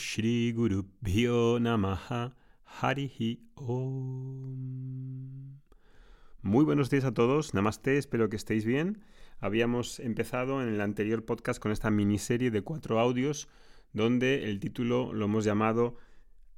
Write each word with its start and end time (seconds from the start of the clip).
Shri 0.00 0.52
Guru 0.52 0.86
Namaha 1.60 2.34
Harihi 2.64 3.38
Om. 3.54 4.00
Muy 6.40 6.64
buenos 6.64 6.88
días 6.88 7.04
a 7.04 7.12
todos, 7.12 7.52
Namaste, 7.52 7.98
espero 7.98 8.30
que 8.30 8.36
estéis 8.36 8.64
bien. 8.64 9.04
Habíamos 9.40 10.00
empezado 10.00 10.62
en 10.62 10.70
el 10.70 10.80
anterior 10.80 11.26
podcast 11.26 11.60
con 11.60 11.70
esta 11.70 11.90
miniserie 11.90 12.50
de 12.50 12.62
cuatro 12.62 12.98
audios 12.98 13.50
donde 13.92 14.48
el 14.48 14.58
título 14.58 15.12
lo 15.12 15.26
hemos 15.26 15.44
llamado 15.44 15.98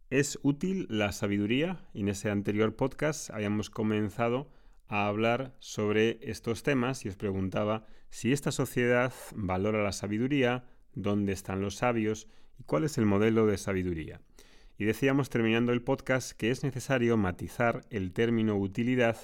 ¿Es 0.09 0.39
útil 0.45 0.87
la 0.89 1.11
sabiduría? 1.11 1.85
Y 1.93 2.03
en 2.03 2.11
ese 2.11 2.31
anterior 2.31 2.77
podcast 2.77 3.31
habíamos 3.31 3.71
comenzado 3.71 4.53
a 4.87 5.09
hablar 5.09 5.57
sobre 5.59 6.21
estos 6.23 6.63
temas 6.63 7.05
y 7.05 7.09
os 7.09 7.17
preguntaba 7.17 7.87
si 8.09 8.33
esta 8.33 8.53
sociedad 8.53 9.13
valora 9.35 9.83
la 9.83 9.91
sabiduría, 9.91 10.65
dónde 10.95 11.33
están 11.33 11.61
los 11.61 11.75
sabios 11.75 12.29
y 12.59 12.65
cuál 12.65 12.85
es 12.85 12.99
el 12.99 13.07
modelo 13.07 13.47
de 13.47 13.59
sabiduría. 13.59 14.21
Y 14.79 14.85
decíamos 14.85 15.31
terminando 15.31 15.73
el 15.73 15.83
podcast 15.83 16.33
que 16.33 16.51
es 16.51 16.63
necesario 16.65 17.17
matizar 17.17 17.85
el 17.91 18.13
término 18.13 18.57
utilidad 18.57 19.17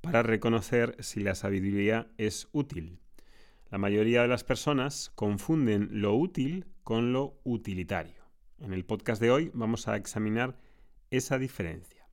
para 0.00 0.22
reconocer 0.22 0.96
si 1.00 1.20
la 1.20 1.34
sabiduría 1.34 2.08
es 2.18 2.48
útil. 2.52 2.98
La 3.70 3.78
mayoría 3.78 4.22
de 4.22 4.28
las 4.28 4.44
personas 4.44 5.10
confunden 5.14 5.88
lo 5.90 6.14
útil 6.14 6.66
con 6.84 7.12
lo 7.12 7.38
utilitario. 7.44 8.24
En 8.60 8.72
el 8.72 8.84
podcast 8.84 9.20
de 9.20 9.30
hoy 9.30 9.50
vamos 9.54 9.88
a 9.88 9.96
examinar 9.96 10.56
esa 11.10 11.38
diferencia. 11.38 12.08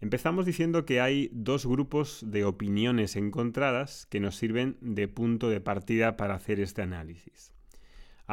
Empezamos 0.00 0.46
diciendo 0.46 0.84
que 0.84 1.00
hay 1.00 1.30
dos 1.32 1.64
grupos 1.64 2.24
de 2.26 2.44
opiniones 2.44 3.14
encontradas 3.14 4.06
que 4.06 4.18
nos 4.18 4.34
sirven 4.34 4.76
de 4.80 5.06
punto 5.06 5.48
de 5.48 5.60
partida 5.60 6.16
para 6.16 6.34
hacer 6.34 6.58
este 6.58 6.82
análisis. 6.82 7.51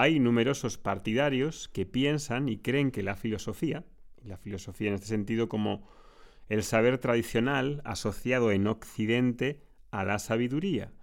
Hay 0.01 0.21
numerosos 0.21 0.77
partidarios 0.77 1.67
que 1.67 1.85
piensan 1.85 2.47
y 2.47 2.59
creen 2.59 2.89
que 2.89 3.03
la 3.03 3.17
filosofía, 3.17 3.83
la 4.23 4.37
filosofía 4.37 4.87
en 4.87 4.93
este 4.93 5.07
sentido 5.07 5.49
como 5.49 5.89
el 6.47 6.63
saber 6.63 6.99
tradicional 6.99 7.81
asociado 7.83 8.53
en 8.53 8.65
Occidente 8.67 9.59
a 9.91 10.05
la 10.05 10.17
sabiduría, 10.19 10.93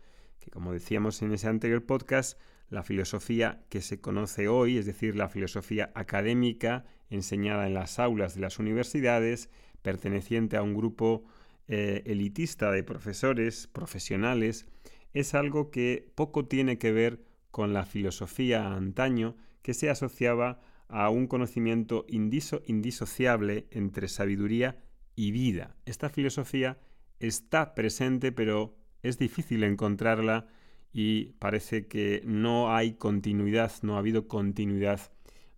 que 0.41 0.51
como 0.51 0.73
decíamos 0.73 1.21
en 1.21 1.33
ese 1.33 1.47
anterior 1.47 1.85
podcast, 1.85 2.41
la 2.71 2.83
filosofía 2.83 3.67
que 3.69 3.83
se 3.83 4.01
conoce 4.01 4.49
hoy, 4.49 4.79
es 4.79 4.87
decir, 4.87 5.15
la 5.15 5.29
filosofía 5.29 5.93
académica 5.95 6.87
enseñada 7.11 7.67
en 7.67 7.75
las 7.75 7.99
aulas 7.99 8.35
de 8.35 8.41
las 8.41 8.59
universidades, 8.59 9.51
perteneciente 9.83 10.57
a 10.57 10.63
un 10.63 10.73
grupo 10.73 11.27
eh, 11.69 12.03
elitista 12.07 12.71
de 12.71 12.83
profesores, 12.83 13.67
profesionales, 13.67 14.65
es 15.13 15.35
algo 15.35 15.71
que 15.71 16.11
poco 16.15 16.47
tiene 16.47 16.79
que 16.79 16.93
ver 16.93 17.36
con 17.57 17.73
la 17.73 17.87
filosofía 17.87 18.75
antaño 18.75 19.35
que 19.63 19.73
se 19.73 19.89
asociaba 19.89 20.61
a 20.89 21.09
un 21.09 21.27
conocimiento 21.27 22.05
indisociable 22.11 23.67
entre 23.71 24.09
sabiduría 24.09 24.85
y 25.15 25.31
vida. 25.31 25.75
Esta 25.87 26.11
filosofía 26.11 26.79
está 27.19 27.75
presente, 27.75 28.31
pero 28.31 28.77
es 29.03 29.17
difícil 29.17 29.65
encontrarla 29.65 30.49
y 30.93 31.33
parece 31.39 31.87
que 31.87 32.21
no 32.27 32.77
hay 32.77 32.93
continuidad, 32.93 33.73
no 33.81 33.97
ha 33.97 34.01
habido 34.01 34.29
continuidad, 34.29 35.01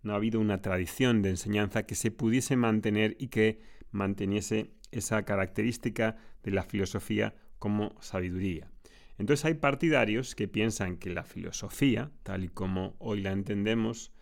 no 0.01 0.13
ha 0.13 0.15
habido 0.15 0.39
una 0.39 0.61
tradición 0.61 1.21
de 1.21 1.31
enseñanza 1.31 1.83
que 1.83 1.95
se 1.95 2.11
pudiese 2.11 2.55
mantener 2.55 3.17
y 3.19 3.27
que 3.27 3.59
manteniese 3.91 4.71
esa 4.91 5.25
característica 5.25 6.15
de 6.43 6.51
la 6.51 6.63
filosofía 6.63 7.35
como 7.57 7.93
sabiduría. 7.99 8.71
Entonces 9.19 9.45
hay 9.45 9.55
partidarios 9.55 10.33
que 10.33 10.47
piensan 10.47 10.97
que 10.97 11.09
la 11.09 11.23
filosofía, 11.23 12.09
tal 12.23 12.45
y 12.45 12.47
como 12.47 12.95
hoy 12.99 13.21
la 13.21 13.31
entendemos, 13.31 14.13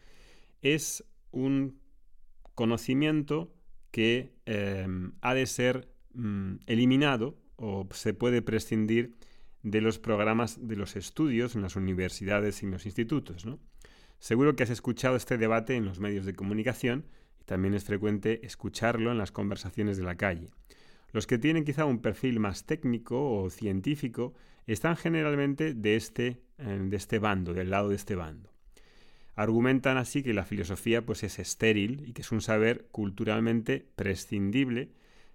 es 0.61 1.05
un 1.31 1.79
conocimiento 2.55 3.53
que 3.91 4.33
em, 4.45 5.13
ha 5.21 5.35
de 5.35 5.45
ser 5.45 5.93
mm, 6.13 6.55
eliminado 6.65 7.37
o 7.57 7.87
se 7.91 8.15
puede 8.15 8.41
prescindir 8.41 9.15
de 9.61 9.81
los 9.81 9.99
programas 9.99 10.67
de 10.67 10.75
los 10.75 10.95
estudios 10.95 11.55
en 11.55 11.61
las 11.61 11.75
universidades 11.75 12.63
y 12.63 12.65
en 12.65 12.71
los 12.71 12.87
institutos. 12.87 13.45
Seguro 14.17 14.55
que 14.55 14.63
has 14.63 14.71
escuchado 14.71 15.15
este 15.15 15.37
debate 15.37 15.75
en 15.75 15.85
los 15.85 15.99
medios 15.99 16.25
de 16.25 16.33
comunicación 16.33 17.05
y 17.39 17.43
también 17.43 17.75
es 17.75 17.83
frecuente 17.83 18.45
escucharlo 18.45 19.11
en 19.11 19.19
las 19.19 19.31
conversaciones 19.31 19.97
de 19.97 20.03
la 20.03 20.15
calle. 20.15 20.49
Los 21.11 21.27
que 21.27 21.37
tienen 21.37 21.63
quizá 21.63 21.85
un 21.85 21.99
perfil 21.99 22.39
más 22.39 22.65
técnico 22.65 23.41
o 23.41 23.49
científico 23.49 24.33
están 24.65 24.97
generalmente 24.97 25.73
de 25.73 25.95
este, 25.95 26.41
eh, 26.57 26.79
de 26.81 26.97
este 26.97 27.19
bando, 27.19 27.53
del 27.53 27.69
lado 27.69 27.89
de 27.89 27.95
este 27.95 28.15
bando. 28.15 28.51
Argumentan 29.35 29.97
así 29.97 30.23
que 30.23 30.33
la 30.33 30.45
filosofía 30.45 31.05
pues, 31.05 31.23
es 31.23 31.39
estéril 31.39 32.03
y 32.07 32.13
que 32.13 32.21
es 32.21 32.31
un 32.31 32.41
saber 32.41 32.87
culturalmente 32.91 33.87
prescindible, 33.95 34.91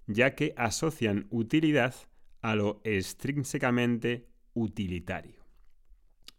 ya 0.07 0.35
que 0.35 0.55
asocian 0.57 1.27
utilidad 1.31 1.95
a 2.43 2.57
lo 2.57 2.81
extrínsecamente 2.85 4.29
utilitario. 4.55 5.47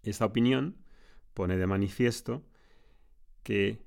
Esta 0.03 0.25
opinión 0.25 0.77
pone 1.33 1.57
de 1.57 1.65
manifiesto 1.65 2.45
que 3.41 3.79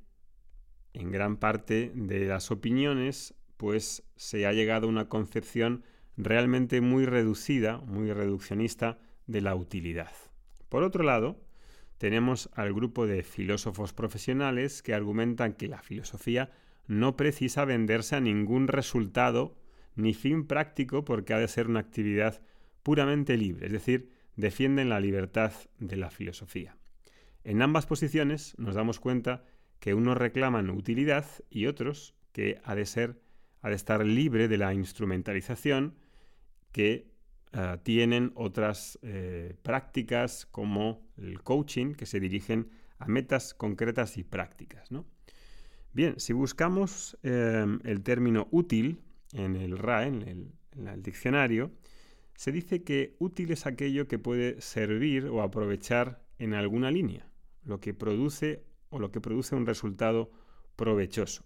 en 0.95 1.13
gran 1.13 1.37
parte 1.37 1.93
de 1.95 2.27
las 2.27 2.51
opiniones 2.51 3.35
pues 3.57 4.03
se 4.17 4.47
ha 4.47 4.53
llegado 4.53 4.87
a 4.87 4.91
una 4.91 5.09
concepción 5.09 5.85
realmente 6.17 6.81
muy 6.81 7.07
reducida, 7.07 7.79
muy 7.79 8.13
reduccionista 8.13 8.99
de 9.27 9.41
la 9.41 9.55
utilidad. 9.55 10.13
Por 10.69 10.83
otro 10.83 11.05
lado, 11.05 11.41
tenemos 11.99 12.51
al 12.55 12.73
grupo 12.73 13.07
de 13.07 13.23
filósofos 13.23 13.93
profesionales 13.93 14.83
que 14.83 14.95
argumentan 14.95 15.55
que 15.55 15.69
la 15.69 15.83
filosofía 15.83 16.51
no 16.87 17.17
precisa 17.17 17.65
venderse 17.65 18.17
a 18.17 18.21
ningún 18.21 18.69
resultado 18.69 19.57
ni 19.95 20.15
fin 20.15 20.47
práctico 20.47 21.05
porque 21.05 21.35
ha 21.35 21.39
de 21.39 21.49
ser 21.49 21.69
una 21.69 21.81
actividad 21.81 22.43
puramente 22.83 23.37
libre, 23.37 23.67
es 23.67 23.73
decir, 23.73 24.11
defienden 24.37 24.91
la 24.91 25.01
libertad 25.01 25.53
de 25.79 25.97
la 25.97 26.11
filosofía. 26.11 26.77
En 27.45 27.63
ambas 27.63 27.87
posiciones 27.87 28.55
nos 28.59 28.75
damos 28.75 29.01
cuenta 29.01 29.45
que 29.81 29.95
unos 29.95 30.17
reclaman 30.17 30.71
utilidad 30.71 31.27
y 31.51 31.67
otros 31.67 32.15
que 32.33 32.61
ha 32.65 32.75
de 32.75 32.87
ser 32.87 33.21
ha 33.67 33.69
de 33.69 33.75
estar 33.75 34.07
libre 34.07 34.47
de 34.47 34.59
la 34.59 34.73
instrumentalización 34.73 35.97
que 36.71 37.11
eh, 37.53 37.79
tienen 37.83 38.31
otras 38.37 38.97
eh, 39.03 39.57
prácticas 39.65 40.47
como 40.47 41.03
el 41.17 41.43
coaching 41.43 41.95
que 41.95 42.07
se 42.07 42.21
dirigen 42.21 42.71
a 43.01 43.07
metas 43.07 43.55
concretas 43.55 44.19
y 44.19 44.23
prácticas. 44.23 44.89
Bien, 45.93 46.15
si 46.21 46.33
buscamos 46.33 47.19
em, 47.25 47.81
el 47.83 48.05
término 48.05 48.47
útil 48.53 49.01
en 49.33 49.57
el 49.57 49.79
RAE, 49.79 50.07
en 50.07 50.87
el 50.87 51.03
diccionario, 51.03 51.73
se 52.37 52.53
dice 52.53 52.85
que 52.85 53.17
útil 53.19 53.51
es 53.51 53.67
aquello 53.67 54.07
que 54.07 54.21
puede 54.21 54.61
servir 54.61 55.27
o 55.27 55.43
aprovechar 55.43 56.23
en 56.39 56.55
alguna 56.55 56.93
línea, 56.93 57.29
lo 57.65 57.81
que 57.81 57.95
produce 57.95 58.63
o 58.91 59.01
lo 59.01 59.11
que 59.11 59.21
produce 59.21 59.57
un 59.57 59.67
resultado 59.67 60.31
provechoso. 60.77 61.45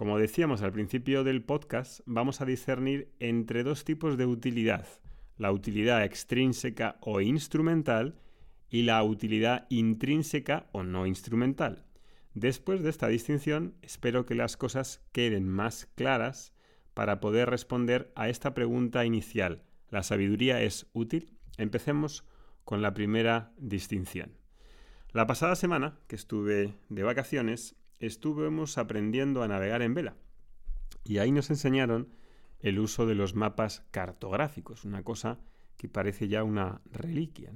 Como 0.00 0.18
decíamos 0.18 0.62
al 0.62 0.72
principio 0.72 1.24
del 1.24 1.42
podcast, 1.42 2.00
vamos 2.06 2.40
a 2.40 2.46
discernir 2.46 3.12
entre 3.18 3.62
dos 3.64 3.84
tipos 3.84 4.16
de 4.16 4.24
utilidad, 4.24 4.86
la 5.36 5.52
utilidad 5.52 6.02
extrínseca 6.04 6.96
o 7.02 7.20
instrumental 7.20 8.18
y 8.70 8.84
la 8.84 9.04
utilidad 9.04 9.66
intrínseca 9.68 10.70
o 10.72 10.84
no 10.84 11.06
instrumental. 11.06 11.84
Después 12.32 12.82
de 12.82 12.88
esta 12.88 13.08
distinción, 13.08 13.74
espero 13.82 14.24
que 14.24 14.34
las 14.34 14.56
cosas 14.56 15.02
queden 15.12 15.46
más 15.46 15.84
claras 15.96 16.54
para 16.94 17.20
poder 17.20 17.50
responder 17.50 18.10
a 18.14 18.30
esta 18.30 18.54
pregunta 18.54 19.04
inicial. 19.04 19.64
¿La 19.90 20.02
sabiduría 20.02 20.62
es 20.62 20.86
útil? 20.94 21.36
Empecemos 21.58 22.24
con 22.64 22.80
la 22.80 22.94
primera 22.94 23.52
distinción. 23.58 24.32
La 25.12 25.26
pasada 25.26 25.56
semana, 25.56 25.98
que 26.06 26.16
estuve 26.16 26.72
de 26.88 27.02
vacaciones, 27.02 27.76
estuvimos 28.00 28.78
aprendiendo 28.78 29.42
a 29.42 29.48
navegar 29.48 29.82
en 29.82 29.94
vela. 29.94 30.16
Y 31.04 31.18
ahí 31.18 31.30
nos 31.30 31.50
enseñaron 31.50 32.08
el 32.58 32.78
uso 32.78 33.06
de 33.06 33.14
los 33.14 33.34
mapas 33.34 33.84
cartográficos, 33.90 34.84
una 34.84 35.02
cosa 35.02 35.38
que 35.76 35.88
parece 35.88 36.28
ya 36.28 36.44
una 36.44 36.82
reliquia. 36.90 37.52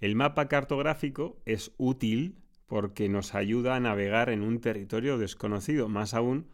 El 0.00 0.16
mapa 0.16 0.48
cartográfico 0.48 1.40
es 1.46 1.72
útil 1.78 2.36
porque 2.66 3.08
nos 3.08 3.34
ayuda 3.34 3.76
a 3.76 3.80
navegar 3.80 4.30
en 4.30 4.42
un 4.42 4.60
territorio 4.60 5.18
desconocido, 5.18 5.88
más 5.88 6.14
aún 6.14 6.48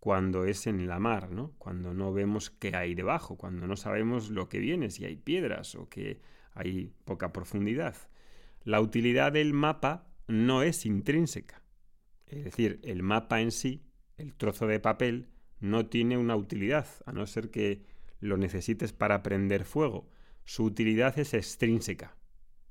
cuando 0.00 0.44
es 0.44 0.66
en 0.66 0.86
la 0.86 0.98
mar, 0.98 1.28
cuando 1.58 1.92
no 1.92 2.12
vemos 2.12 2.50
qué 2.50 2.76
hay 2.76 2.94
debajo, 2.94 3.36
cuando 3.36 3.66
no 3.66 3.76
sabemos 3.76 4.30
lo 4.30 4.48
que 4.48 4.60
viene, 4.60 4.90
si 4.90 5.04
hay 5.04 5.16
piedras 5.16 5.74
o 5.74 5.88
que 5.88 6.20
hay 6.54 6.92
poca 7.04 7.32
profundidad. 7.32 7.96
La 8.62 8.80
utilidad 8.80 9.32
del 9.32 9.52
mapa 9.52 10.06
no 10.28 10.62
es 10.62 10.86
intrínseca. 10.86 11.62
Es 12.26 12.44
decir, 12.44 12.80
el 12.82 13.02
mapa 13.02 13.40
en 13.40 13.52
sí, 13.52 13.82
el 14.16 14.34
trozo 14.34 14.66
de 14.66 14.80
papel, 14.80 15.28
no 15.60 15.86
tiene 15.86 16.18
una 16.18 16.36
utilidad, 16.36 16.86
a 17.06 17.12
no 17.12 17.26
ser 17.26 17.50
que 17.50 17.82
lo 18.20 18.36
necesites 18.36 18.92
para 18.92 19.22
prender 19.22 19.64
fuego. 19.64 20.08
Su 20.44 20.64
utilidad 20.64 21.18
es 21.18 21.34
extrínseca. 21.34 22.16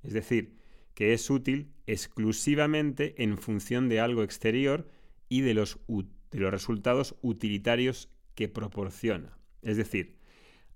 Es 0.03 0.13
decir, 0.13 0.57
que 0.93 1.13
es 1.13 1.29
útil 1.29 1.73
exclusivamente 1.87 3.21
en 3.21 3.37
función 3.37 3.89
de 3.89 3.99
algo 3.99 4.23
exterior 4.23 4.87
y 5.29 5.41
de 5.41 5.53
los, 5.53 5.79
resultados 6.31 7.15
utilitarios 7.21 8.09
que 8.33 8.49
proporciona. 8.49 9.37
Es 9.61 9.77
decir, 9.77 10.17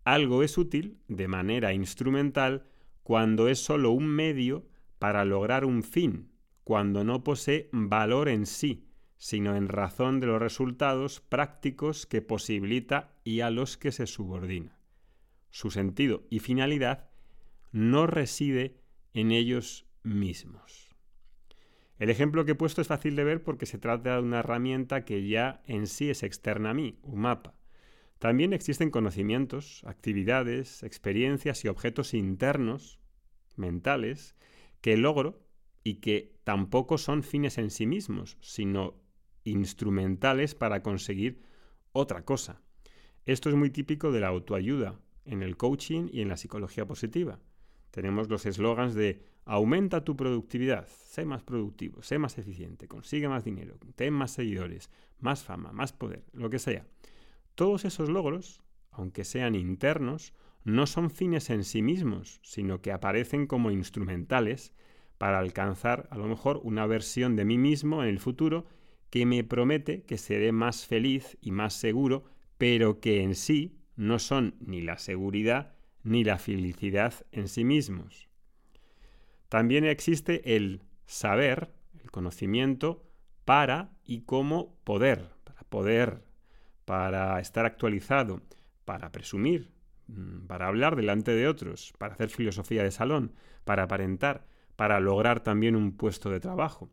algo 0.04 0.44
es 0.44 0.58
útil 0.58 1.00
de 1.08 1.28
manera 1.28 1.74
instrumental 1.74 2.66
cuando 3.04 3.48
es 3.48 3.60
solo 3.60 3.92
un 3.92 4.08
medio 4.08 4.66
para 5.00 5.26
lograr 5.26 5.66
un 5.66 5.84
fin, 5.84 6.29
cuando 6.70 7.04
no 7.04 7.24
posee 7.24 7.68
valor 7.72 8.30
en 8.30 8.46
sí, 8.46 8.86
sino 9.18 9.56
en 9.56 9.70
razón 9.70 10.20
de 10.20 10.28
los 10.28 10.40
resultados 10.40 11.20
prácticos 11.20 12.06
que 12.06 12.22
posibilita 12.22 13.16
y 13.24 13.40
a 13.40 13.50
los 13.50 13.76
que 13.76 13.92
se 13.92 14.06
subordina. 14.06 14.78
Su 15.50 15.72
sentido 15.72 16.28
y 16.30 16.38
finalidad 16.38 17.10
no 17.72 18.06
reside 18.06 18.84
en 19.16 19.32
ellos 19.32 19.88
mismos. 20.04 20.96
El 21.98 22.12
ejemplo 22.12 22.46
que 22.46 22.52
he 22.52 22.56
puesto 22.56 22.82
es 22.82 22.88
fácil 22.88 23.16
de 23.16 23.24
ver 23.24 23.42
porque 23.42 23.66
se 23.66 23.80
trata 23.80 24.18
de 24.18 24.22
una 24.22 24.42
herramienta 24.42 25.06
que 25.06 25.28
ya 25.28 25.64
en 25.66 25.88
sí 25.88 26.12
es 26.12 26.22
externa 26.22 26.70
a 26.70 26.76
mí, 26.76 27.00
un 27.02 27.22
mapa. 27.22 27.56
También 28.20 28.54
existen 28.54 28.92
conocimientos, 28.92 29.84
actividades, 29.88 30.84
experiencias 30.84 31.66
y 31.66 31.68
objetos 31.68 32.14
internos, 32.14 33.00
mentales, 33.56 34.36
que 34.82 34.98
logro 34.98 35.49
y 35.90 35.96
que 35.96 36.36
tampoco 36.44 37.00
son 37.00 37.24
fines 37.24 37.58
en 37.58 37.72
sí 37.72 37.88
mismos, 37.88 38.38
sino 38.42 38.94
instrumentales 39.44 40.54
para 40.54 40.84
conseguir 40.84 41.42
otra 41.94 42.24
cosa. 42.24 42.62
Esto 43.26 43.50
es 43.50 43.56
muy 43.56 43.72
típico 43.72 44.12
de 44.12 44.20
la 44.20 44.28
autoayuda, 44.28 45.00
en 45.26 45.42
el 45.42 45.58
coaching 45.58 46.08
y 46.12 46.22
en 46.22 46.30
la 46.30 46.38
psicología 46.38 46.86
positiva. 46.86 47.40
Tenemos 47.90 48.30
los 48.30 48.46
eslogans 48.46 48.94
de 48.94 49.24
aumenta 49.46 50.04
tu 50.04 50.16
productividad, 50.16 50.88
sé 50.88 51.26
más 51.26 51.42
productivo, 51.42 52.04
sé 52.04 52.20
más 52.20 52.38
eficiente, 52.38 52.88
consigue 52.88 53.28
más 53.28 53.44
dinero, 53.44 53.80
ten 53.96 54.14
más 54.14 54.30
seguidores, 54.30 54.92
más 55.18 55.44
fama, 55.44 55.72
más 55.72 55.92
poder, 55.92 56.24
lo 56.34 56.52
que 56.52 56.60
sea. 56.60 56.86
Todos 57.56 57.84
esos 57.84 58.10
logros, 58.10 58.62
aunque 58.92 59.24
sean 59.24 59.56
internos, 59.56 60.34
no 60.64 60.86
son 60.86 61.10
fines 61.10 61.50
en 61.50 61.64
sí 61.64 61.82
mismos, 61.82 62.40
sino 62.44 62.80
que 62.80 62.92
aparecen 62.92 63.48
como 63.48 63.72
instrumentales 63.72 64.72
para 65.20 65.38
alcanzar 65.38 66.08
a 66.10 66.18
lo 66.18 66.26
mejor 66.26 66.62
una 66.64 66.88
versión 66.88 67.36
de 67.36 67.46
mí 67.46 67.60
mismo 67.60 68.02
en 68.02 68.10
el 68.10 68.20
futuro 68.20 68.66
que 69.12 69.26
me 69.26 69.44
promete 69.44 70.04
que 70.04 70.18
seré 70.18 70.52
más 70.52 70.88
feliz 70.88 71.38
y 71.42 71.52
más 71.52 71.74
seguro, 71.74 72.24
pero 72.58 73.00
que 73.02 73.22
en 73.22 73.36
sí 73.36 73.78
no 73.96 74.18
son 74.18 74.56
ni 74.60 74.82
la 74.82 74.98
seguridad 74.98 75.74
ni 76.04 76.24
la 76.24 76.40
felicidad 76.40 77.14
en 77.34 77.50
sí 77.50 77.66
mismos. 77.66 78.30
También 79.50 79.84
existe 79.84 80.56
el 80.56 80.84
saber, 81.06 81.74
el 82.02 82.12
conocimiento, 82.12 83.04
para 83.44 83.92
y 84.06 84.22
como 84.22 84.76
poder, 84.86 85.32
para 85.44 85.64
poder, 85.64 86.24
para 86.86 87.40
estar 87.42 87.66
actualizado, 87.66 88.42
para 88.86 89.12
presumir, 89.12 89.70
mm, 90.08 90.46
para 90.48 90.68
hablar 90.68 90.96
delante 90.96 91.34
de 91.34 91.48
otros, 91.48 91.94
para 91.98 92.14
hacer 92.14 92.30
filosofía 92.30 92.84
de 92.84 92.92
salón, 92.92 93.34
para 93.66 93.84
aparentar, 93.84 94.46
para 94.80 95.02
lograr 95.02 95.42
también 95.42 95.76
un 95.76 95.92
puesto 95.92 96.30
de 96.30 96.40
trabajo. 96.40 96.90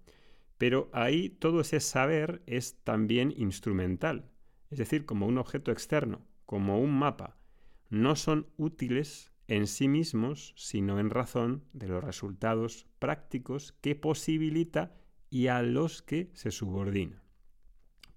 Pero 0.59 0.91
ahí 0.93 1.29
todo 1.29 1.61
ese 1.61 1.79
saber 1.79 2.43
es 2.47 2.83
también 2.83 3.33
instrumental, 3.37 4.29
es 4.71 4.79
decir, 4.79 5.07
como 5.07 5.25
un 5.25 5.39
objeto 5.39 5.71
externo, 5.71 6.27
como 6.47 6.81
un 6.81 6.99
mapa. 6.99 7.39
No 7.89 8.17
son 8.17 8.49
útiles 8.57 9.31
en 9.47 9.69
sí 9.69 9.87
mismos, 9.87 10.53
sino 10.57 10.99
en 10.99 11.11
razón 11.11 11.63
de 11.75 11.87
los 11.87 12.03
resultados 12.03 12.89
prácticos 12.99 13.71
que 13.83 13.95
posibilita 13.95 14.93
y 15.31 15.47
a 15.47 15.63
los 15.63 16.03
que 16.03 16.33
se 16.35 16.51
subordina. 16.51 17.23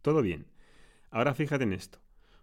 Todo 0.02 0.24
bien. 0.24 0.48
Ahora 1.12 1.36
fíjate 1.36 1.66
en 1.66 1.74
esto. 1.74 2.00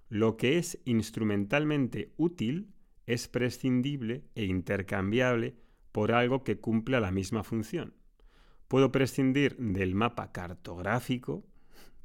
Lo 0.08 0.36
que 0.36 0.58
es 0.58 0.78
instrumentalmente 0.84 2.14
útil 2.18 2.72
es 3.04 3.26
prescindible 3.26 4.22
e 4.36 4.44
intercambiable 4.44 5.56
por 5.96 6.12
algo 6.12 6.44
que 6.44 6.60
cumpla 6.60 7.00
la 7.00 7.10
misma 7.10 7.42
función. 7.42 7.94
Puedo 8.68 8.92
prescindir 8.92 9.56
del 9.56 9.94
mapa 9.94 10.30
cartográfico 10.30 11.44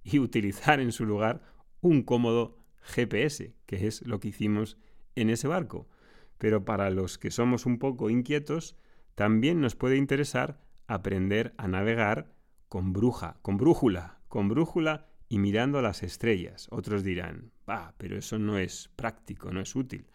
y 0.03 0.19
utilizar 0.19 0.79
en 0.79 0.91
su 0.91 1.05
lugar 1.05 1.43
un 1.81 2.01
cómodo 2.01 2.57
GPS, 2.81 3.53
que 3.65 3.87
es 3.87 4.07
lo 4.07 4.19
que 4.19 4.29
hicimos 4.29 4.77
en 5.15 5.29
ese 5.29 5.47
barco 5.47 5.87
pero 6.41 6.65
para 6.65 6.89
los 6.89 7.19
que 7.19 7.29
somos 7.29 7.67
un 7.67 7.77
poco 7.77 8.09
inquietos, 8.09 8.75
también 9.13 9.61
nos 9.61 9.75
puede 9.75 9.97
interesar 9.97 10.59
aprender 10.87 11.53
a 11.57 11.67
navegar 11.67 12.33
con 12.67 12.93
bruja, 12.93 13.37
con 13.43 13.57
brújula, 13.57 14.17
con 14.27 14.49
brújula 14.49 15.05
y 15.29 15.37
mirando 15.37 15.77
a 15.77 15.83
las 15.83 16.01
estrellas. 16.01 16.67
Otros 16.71 17.03
dirán, 17.03 17.51
ah, 17.67 17.93
pero 17.99 18.17
eso 18.17 18.39
no 18.39 18.57
es 18.57 18.89
práctico, 18.95 19.51
no 19.51 19.61
es 19.61 19.75
útil. 19.75 20.07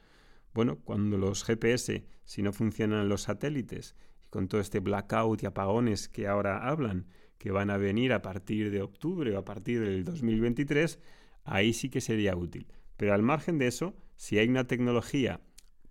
Bueno, 0.57 0.79
cuando 0.79 1.19
los 1.19 1.45
GPS, 1.45 2.07
si 2.25 2.41
no 2.41 2.51
funcionan 2.51 3.11
los 3.11 3.25
satélites, 3.25 3.95
y 4.25 4.29
con 4.29 4.49
todo 4.49 4.63
este 4.63 4.81
blackout 4.81 5.43
y 5.43 5.47
apagones 5.47 6.09
que 6.09 6.29
ahora 6.29 6.67
hablan, 6.67 7.09
que 7.37 7.51
van 7.51 7.69
a 7.69 7.77
venir 7.77 8.15
a 8.15 8.23
partir 8.23 8.71
de 8.71 8.81
octubre 8.81 9.37
o 9.37 9.39
a 9.39 9.45
partir 9.45 9.81
del 9.81 10.03
2023, 10.05 10.99
ahí 11.45 11.75
sí 11.75 11.91
que 11.91 12.01
sería 12.01 12.35
útil. 12.37 12.69
Pero 12.97 13.13
al 13.13 13.23
margen 13.23 13.59
de 13.59 13.67
eso, 13.67 13.99
si 14.17 14.39
hay 14.39 14.49
una 14.49 14.67
tecnología 14.67 15.43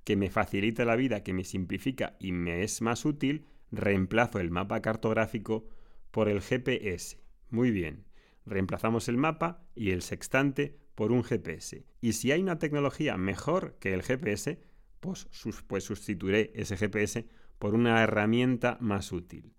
que 0.03 0.15
me 0.15 0.31
facilita 0.31 0.83
la 0.83 0.95
vida, 0.95 1.21
que 1.21 1.33
me 1.33 1.43
simplifica 1.43 2.17
y 2.19 2.31
me 2.31 2.63
es 2.63 2.81
más 2.81 3.05
útil, 3.05 3.45
reemplazo 3.69 4.39
el 4.39 4.49
mapa 4.49 4.81
cartográfico 4.81 5.69
por 6.09 6.27
el 6.27 6.41
GPS. 6.41 7.19
Muy 7.51 7.69
bien, 7.69 8.07
reemplazamos 8.47 9.09
el 9.09 9.17
mapa 9.17 9.63
y 9.75 9.91
el 9.91 10.01
sextante 10.01 10.79
por 10.95 11.11
un 11.11 11.23
GPS. 11.23 11.85
Y 12.01 12.13
si 12.13 12.31
hay 12.31 12.41
una 12.41 12.57
tecnología 12.57 13.17
mejor 13.17 13.77
que 13.79 13.93
el 13.93 14.01
GPS, 14.01 14.59
pues, 14.99 15.27
pues 15.67 15.83
sustituiré 15.83 16.51
ese 16.55 16.77
GPS 16.77 17.27
por 17.59 17.75
una 17.75 18.01
herramienta 18.01 18.77
más 18.81 19.11
útil. 19.11 19.53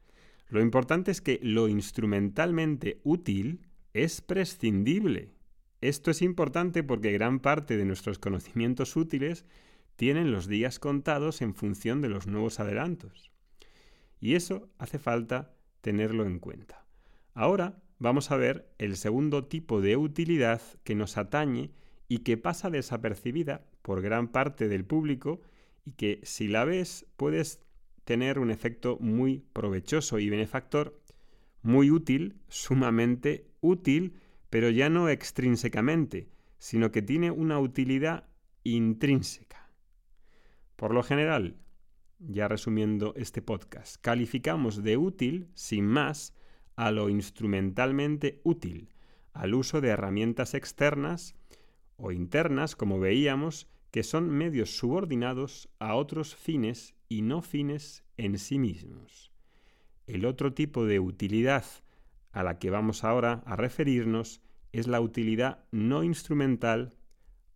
Lo 0.49 0.61
importante 0.61 1.11
es 1.11 1.21
que 1.21 1.39
lo 1.43 1.69
instrumentalmente 1.69 3.01
útil 3.05 3.67
es 3.93 4.21
prescindible. 4.21 5.33
Esto 5.81 6.11
es 6.11 6.23
importante 6.23 6.83
porque 6.83 7.13
gran 7.13 7.41
parte 7.41 7.77
de 7.77 7.85
nuestros 7.85 8.19
conocimientos 8.19 8.97
útiles 8.97 9.45
tienen 9.97 10.31
los 10.31 10.47
días 10.47 10.79
contados 10.79 11.43
en 11.43 11.55
función 11.55 12.01
de 12.01 12.09
los 12.09 12.27
nuevos 12.27 12.61
adelantos. 12.61 13.33
Y 14.21 14.35
eso 14.35 14.71
hace 14.79 14.99
falta 14.99 15.55
tenerlo 15.81 16.27
en 16.27 16.39
cuenta. 16.39 16.87
Ahora 17.35 17.83
vamos 17.99 18.31
a 18.31 18.37
ver 18.37 18.73
el 18.79 18.97
segundo 18.97 19.45
tipo 19.45 19.81
de 19.81 19.97
utilidad 19.97 20.61
que 20.85 20.95
nos 20.95 21.17
atañe 21.17 21.71
y 22.09 22.19
que 22.19 22.37
pasa 22.37 22.71
desapercibida 22.71 23.67
por 23.83 24.03
gran 24.03 24.29
parte 24.29 24.69
del 24.69 24.85
público 24.85 25.41
y 25.85 25.93
que 25.93 26.21
si 26.23 26.49
la 26.49 26.65
ves 26.65 27.07
puedes 27.17 27.61
tener 28.05 28.39
un 28.39 28.51
efecto 28.51 28.99
muy 29.01 29.45
provechoso 29.53 30.19
y 30.19 30.31
benefactor, 30.31 31.01
muy 31.63 31.91
útil, 31.91 32.41
sumamente 32.49 33.51
útil, 33.61 34.15
pero 34.51 34.71
ya 34.71 34.89
no 34.89 35.09
extrínsecamente, 35.09 36.29
sino 36.59 36.93
que 36.93 37.03
tiene 37.03 37.31
una 37.31 37.59
utilidad 37.59 38.29
intrínseca. 38.63 39.71
Por 40.77 40.95
lo 40.95 41.03
general, 41.03 41.57
ya 42.19 42.49
resumiendo 42.49 43.15
este 43.17 43.43
podcast, 43.43 43.97
calificamos 44.01 44.83
de 44.83 44.97
útil, 44.97 45.49
sin 45.55 45.87
más, 45.87 46.35
a 46.77 46.91
lo 46.91 47.09
instrumentalmente 47.09 48.41
útil, 48.45 48.91
al 49.33 49.55
uso 49.55 49.81
de 49.81 49.89
herramientas 49.89 50.55
externas 50.55 51.35
o 51.97 52.13
internas, 52.13 52.77
como 52.77 53.01
veíamos, 53.01 53.69
que 53.91 54.03
son 54.03 54.29
medios 54.31 54.77
subordinados 54.77 55.69
a 55.79 55.95
otros 55.95 56.37
fines 56.37 56.95
y 57.09 57.23
no 57.23 57.43
fines 57.43 58.05
en 58.17 58.39
sí 58.39 58.59
mismos. 58.59 59.33
El 60.07 60.25
otro 60.25 60.53
tipo 60.53 60.85
de 60.85 61.01
utilidad 61.01 61.65
a 62.33 62.43
la 62.43 62.59
que 62.59 62.71
vamos 62.71 63.05
ahora 63.05 63.43
a 63.47 63.57
referirnos 63.57 64.43
es 64.73 64.87
la 64.87 65.01
utilidad 65.01 65.65
no 65.71 66.05
instrumental 66.05 66.95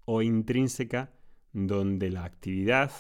o 0.07 0.23
intrínseca 0.23 1.13
donde 1.53 2.11
la 2.11 2.25
actividad, 2.25 2.91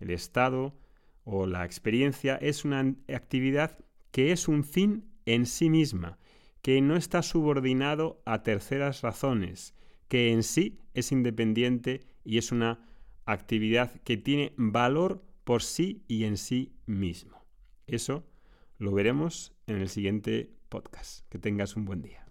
el 0.00 0.10
estado 0.10 0.76
o 1.24 1.46
la 1.46 1.64
experiencia 1.64 2.36
es 2.36 2.64
una 2.64 2.80
actividad 3.08 3.78
que 4.10 4.32
es 4.32 4.48
un 4.48 4.64
fin 4.64 5.04
en 5.34 5.46
sí 5.46 5.68
misma, 5.68 6.18
que 6.62 6.80
no 6.80 6.96
está 6.96 7.22
subordinado 7.22 8.22
a 8.24 8.42
terceras 8.42 9.02
razones, 9.02 9.74
que 10.08 10.32
en 10.32 10.42
sí 10.42 10.78
es 10.94 11.12
independiente 11.12 12.00
y 12.24 12.38
es 12.38 12.50
una 12.50 12.86
actividad 13.26 14.00
que 14.02 14.16
tiene 14.16 14.54
valor 14.56 15.22
por 15.44 15.62
sí 15.62 16.02
y 16.08 16.24
en 16.24 16.36
sí 16.38 16.72
mismo. 16.86 17.44
Eso 17.86 18.26
lo 18.78 18.92
veremos 18.92 19.52
en 19.66 19.76
el 19.76 19.88
siguiente 19.88 20.50
podcast. 20.68 21.28
Que 21.28 21.38
tengas 21.38 21.76
un 21.76 21.84
buen 21.84 22.02
día. 22.02 22.27